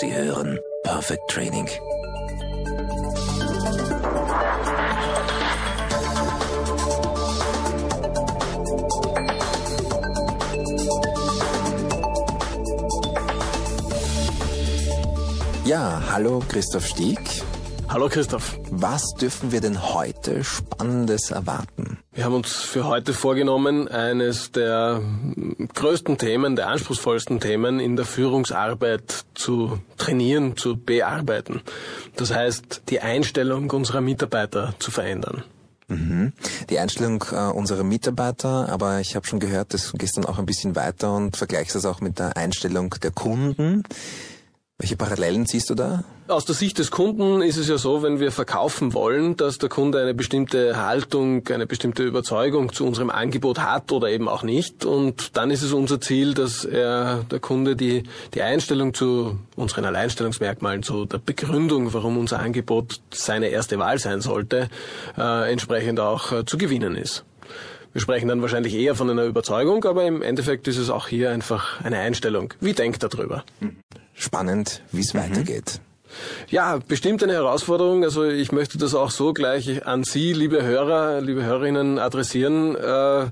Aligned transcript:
Sie 0.00 0.14
hören 0.14 0.58
Perfect 0.82 1.28
Training. 1.28 1.68
Ja, 15.64 16.02
hallo 16.10 16.42
Christoph 16.48 16.86
Stieg. 16.86 17.18
Hallo 17.88 18.08
Christoph. 18.08 18.58
Was 18.70 19.14
dürfen 19.20 19.52
wir 19.52 19.60
denn 19.60 19.80
heute 19.94 20.42
Spannendes 20.42 21.30
erwarten? 21.30 21.91
Wir 22.14 22.24
haben 22.24 22.34
uns 22.34 22.56
für 22.56 22.84
heute 22.84 23.14
vorgenommen, 23.14 23.88
eines 23.88 24.52
der 24.52 25.00
größten 25.74 26.18
Themen, 26.18 26.56
der 26.56 26.68
anspruchsvollsten 26.68 27.40
Themen 27.40 27.80
in 27.80 27.96
der 27.96 28.04
Führungsarbeit 28.04 29.24
zu 29.32 29.78
trainieren, 29.96 30.58
zu 30.58 30.76
bearbeiten. 30.76 31.62
Das 32.16 32.34
heißt, 32.34 32.82
die 32.90 33.00
Einstellung 33.00 33.70
unserer 33.70 34.02
Mitarbeiter 34.02 34.74
zu 34.78 34.90
verändern. 34.90 35.42
Mhm. 35.88 36.34
Die 36.68 36.78
Einstellung 36.78 37.24
äh, 37.32 37.50
unserer 37.50 37.82
Mitarbeiter, 37.82 38.68
aber 38.68 39.00
ich 39.00 39.16
habe 39.16 39.26
schon 39.26 39.40
gehört, 39.40 39.72
das 39.72 39.92
gehst 39.94 40.18
dann 40.18 40.26
auch 40.26 40.38
ein 40.38 40.46
bisschen 40.46 40.76
weiter 40.76 41.14
und 41.14 41.38
vergleichst 41.38 41.74
das 41.74 41.86
auch 41.86 42.02
mit 42.02 42.18
der 42.18 42.36
Einstellung 42.36 42.94
der 43.02 43.10
Kunden. 43.10 43.84
Welche 44.82 44.96
Parallelen 44.96 45.46
siehst 45.46 45.70
du 45.70 45.76
da? 45.76 46.02
Aus 46.26 46.44
der 46.44 46.56
Sicht 46.56 46.76
des 46.80 46.90
Kunden 46.90 47.40
ist 47.40 47.56
es 47.56 47.68
ja 47.68 47.78
so, 47.78 48.02
wenn 48.02 48.18
wir 48.18 48.32
verkaufen 48.32 48.94
wollen, 48.94 49.36
dass 49.36 49.58
der 49.58 49.68
Kunde 49.68 50.00
eine 50.00 50.12
bestimmte 50.12 50.76
Haltung, 50.76 51.46
eine 51.46 51.68
bestimmte 51.68 52.02
Überzeugung 52.02 52.72
zu 52.72 52.84
unserem 52.84 53.08
Angebot 53.08 53.60
hat 53.60 53.92
oder 53.92 54.10
eben 54.10 54.28
auch 54.28 54.42
nicht. 54.42 54.84
Und 54.84 55.36
dann 55.36 55.52
ist 55.52 55.62
es 55.62 55.72
unser 55.72 56.00
Ziel, 56.00 56.34
dass 56.34 56.64
er, 56.64 57.24
der 57.30 57.38
Kunde 57.38 57.76
die, 57.76 58.02
die 58.34 58.42
Einstellung 58.42 58.92
zu 58.92 59.38
unseren 59.54 59.84
Alleinstellungsmerkmalen, 59.84 60.82
zu 60.82 61.04
der 61.04 61.18
Begründung, 61.18 61.94
warum 61.94 62.18
unser 62.18 62.40
Angebot 62.40 63.00
seine 63.14 63.50
erste 63.50 63.78
Wahl 63.78 64.00
sein 64.00 64.20
sollte, 64.20 64.68
äh, 65.16 65.52
entsprechend 65.52 66.00
auch 66.00 66.32
äh, 66.32 66.44
zu 66.44 66.58
gewinnen 66.58 66.96
ist. 66.96 67.24
Wir 67.92 68.00
sprechen 68.00 68.26
dann 68.26 68.42
wahrscheinlich 68.42 68.74
eher 68.74 68.96
von 68.96 69.08
einer 69.08 69.26
Überzeugung, 69.26 69.84
aber 69.84 70.04
im 70.06 70.22
Endeffekt 70.22 70.66
ist 70.66 70.78
es 70.78 70.90
auch 70.90 71.06
hier 71.06 71.30
einfach 71.30 71.80
eine 71.82 71.98
Einstellung. 71.98 72.52
Wie 72.58 72.72
denkt 72.72 73.04
er 73.04 73.10
drüber? 73.10 73.44
Spannend, 74.14 74.82
wie 74.92 75.00
es 75.00 75.14
mhm. 75.14 75.18
weitergeht. 75.18 75.80
Ja, 76.48 76.78
bestimmt 76.86 77.22
eine 77.22 77.32
Herausforderung. 77.32 78.04
Also 78.04 78.24
ich 78.24 78.52
möchte 78.52 78.78
das 78.78 78.94
auch 78.94 79.10
so 79.10 79.32
gleich 79.32 79.86
an 79.86 80.04
Sie, 80.04 80.32
liebe 80.32 80.62
Hörer, 80.62 81.20
liebe 81.20 81.42
Hörerinnen, 81.44 81.98
adressieren. 81.98 82.76
Äh, 82.76 83.26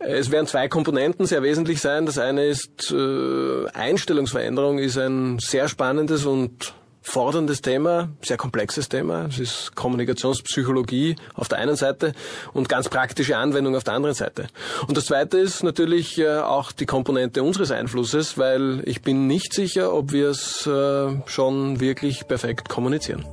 es 0.00 0.32
werden 0.32 0.46
zwei 0.48 0.68
Komponenten 0.68 1.26
sehr 1.26 1.42
wesentlich 1.42 1.80
sein. 1.80 2.06
Das 2.06 2.18
eine 2.18 2.46
ist 2.46 2.90
äh, 2.90 3.68
Einstellungsveränderung 3.72 4.78
ist 4.78 4.98
ein 4.98 5.38
sehr 5.38 5.68
spannendes 5.68 6.26
und 6.26 6.74
forderndes 7.02 7.60
Thema, 7.60 8.08
sehr 8.22 8.36
komplexes 8.36 8.88
Thema. 8.88 9.26
Es 9.26 9.38
ist 9.38 9.74
Kommunikationspsychologie 9.74 11.16
auf 11.34 11.48
der 11.48 11.58
einen 11.58 11.76
Seite 11.76 12.12
und 12.52 12.68
ganz 12.68 12.88
praktische 12.88 13.36
Anwendung 13.36 13.76
auf 13.76 13.84
der 13.84 13.94
anderen 13.94 14.14
Seite. 14.14 14.46
Und 14.86 14.96
das 14.96 15.06
Zweite 15.06 15.38
ist 15.38 15.62
natürlich 15.62 16.18
äh, 16.18 16.38
auch 16.38 16.72
die 16.72 16.86
Komponente 16.86 17.42
unseres 17.42 17.70
Einflusses, 17.70 18.38
weil 18.38 18.82
ich 18.86 19.02
bin 19.02 19.26
nicht 19.26 19.52
sicher, 19.52 19.92
ob 19.92 20.12
wir 20.12 20.28
es 20.28 20.66
äh, 20.66 21.16
schon 21.26 21.80
wirklich 21.80 22.26
perfekt 22.28 22.68
kommunizieren. 22.68 23.24